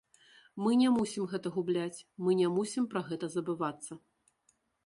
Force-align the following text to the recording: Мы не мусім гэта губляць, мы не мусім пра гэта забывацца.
Мы 0.63 0.71
не 0.79 0.87
мусім 0.95 1.27
гэта 1.33 1.51
губляць, 1.59 2.03
мы 2.23 2.35
не 2.41 2.47
мусім 2.57 2.83
пра 2.95 3.05
гэта 3.11 3.25
забывацца. 3.35 3.93